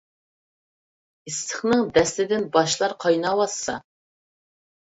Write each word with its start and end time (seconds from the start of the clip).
ئىسسىقنىڭ 1.31 1.85
دەستىدىن 1.97 2.47
باشلار 2.57 2.97
قايناۋاتسا. 3.07 3.77